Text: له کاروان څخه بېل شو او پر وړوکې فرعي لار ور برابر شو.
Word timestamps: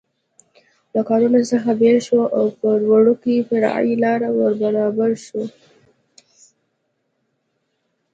له 0.93 1.01
کاروان 1.09 1.43
څخه 1.51 1.69
بېل 1.79 1.97
شو 2.07 2.21
او 2.37 2.45
پر 2.59 2.77
وړوکې 2.89 3.35
فرعي 3.47 3.93
لار 4.03 4.21
ور 4.37 4.53
برابر 4.61 5.11
شو. 5.25 5.41